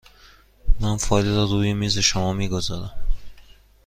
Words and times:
من 0.79 0.97
فایل 0.97 1.25
را 1.35 1.43
روی 1.43 1.73
میز 1.73 1.97
شما 1.97 2.33
می 2.33 2.47
گذارم. 2.49 2.93